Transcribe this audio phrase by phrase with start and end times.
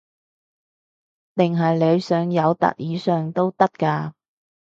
[1.35, 4.13] 定係你想友達以上都得㗎